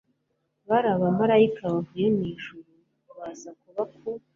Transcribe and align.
Bari 0.67 0.87
abamarayika 0.95 1.61
bavuye 1.73 2.05
mu 2.15 2.23
ijuru 2.33 2.69
baza 3.17 3.49
kuba 3.59 3.83
ku 3.93 4.03